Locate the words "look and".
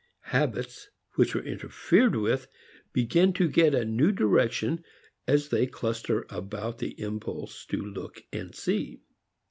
7.79-8.55